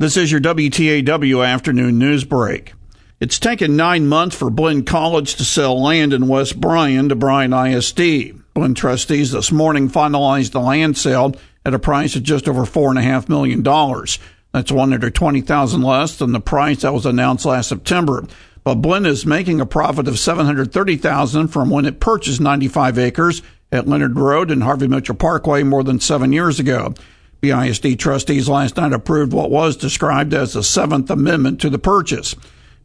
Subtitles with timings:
[0.00, 2.72] This is your WTAW afternoon news break.
[3.20, 7.52] It's taken nine months for Blinn College to sell land in West Bryan to Bryan
[7.52, 8.32] ISD.
[8.54, 11.34] Blinn trustees this morning finalized the land sale
[11.66, 13.62] at a price of just over $4.5 million.
[13.62, 18.24] That's 120000 less than the price that was announced last September.
[18.64, 23.86] But Blinn is making a profit of 730000 from when it purchased 95 acres at
[23.86, 26.94] Leonard Road and Harvey Mitchell Parkway more than seven years ago.
[27.42, 32.34] BISD trustees last night approved what was described as the Seventh Amendment to the purchase.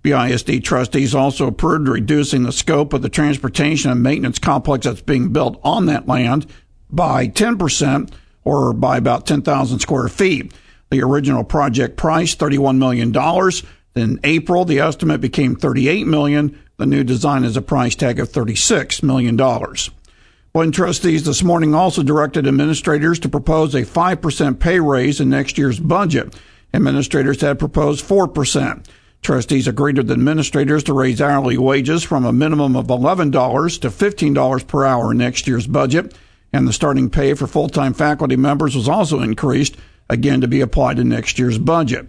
[0.01, 5.33] BISD trustees also approved reducing the scope of the transportation and maintenance complex that's being
[5.33, 6.45] built on that land
[6.89, 8.13] by 10%
[8.43, 10.53] or by about 10,000 square feet.
[10.91, 13.13] The original project price, $31 million.
[13.95, 16.61] In April, the estimate became 38 million.
[16.77, 19.35] The new design has a price tag of $36 million.
[20.55, 25.57] Blinn trustees this morning also directed administrators to propose a 5% pay raise in next
[25.57, 26.33] year's budget.
[26.73, 28.85] Administrators had proposed 4%.
[29.21, 34.65] Trustees agreed with administrators to raise hourly wages from a minimum of $11 to $15
[34.65, 36.15] per hour in next year's budget,
[36.53, 39.75] and the starting pay for full-time faculty members was also increased,
[40.09, 42.07] again to be applied in next year's budget.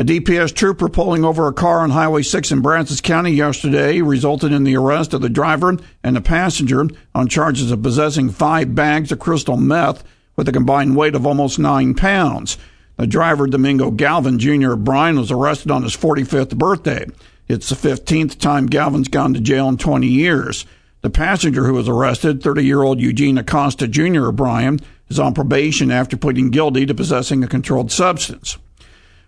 [0.00, 4.50] A DPS trooper pulling over a car on Highway 6 in Brazos County yesterday resulted
[4.50, 9.12] in the arrest of the driver and the passenger on charges of possessing five bags
[9.12, 10.02] of crystal meth
[10.36, 12.56] with a combined weight of almost nine pounds.
[12.96, 14.72] The driver, Domingo Galvin Jr.
[14.72, 17.04] of Bryan, was arrested on his 45th birthday.
[17.46, 20.64] It's the 15th time Galvin's gone to jail in 20 years.
[21.02, 24.28] The passenger who was arrested, 30 year old Eugene Acosta Jr.
[24.28, 28.56] of Bryan, is on probation after pleading guilty to possessing a controlled substance.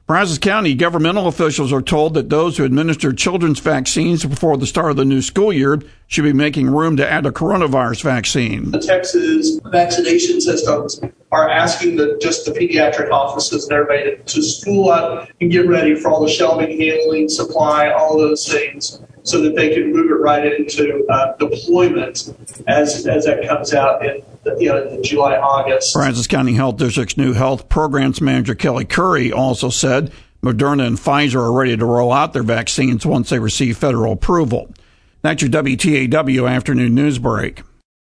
[0.06, 4.90] Brazos County governmental officials are told that those who administer children's vaccines before the start
[4.90, 8.72] of the new school year should be making room to add a coronavirus vaccine.
[8.72, 11.00] The Texas vaccination systems
[11.30, 15.94] are asking the, just the pediatric offices and everybody to, spool up and get ready
[15.94, 20.14] for all the shelving, handling, supply, all those things so that they can move it
[20.14, 22.34] right into uh, deployment
[22.66, 24.22] as, as that comes out in
[24.58, 25.94] you know, in July, August.
[25.94, 30.10] Brazos County Health District's new health programs manager Kelly Curry also said
[30.42, 34.74] Moderna and Pfizer are ready to roll out their vaccines once they receive federal approval.
[35.22, 37.62] That's your WTAW afternoon news break.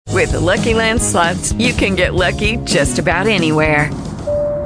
[0.09, 3.91] With the Lucky Land slots, you can get lucky just about anywhere.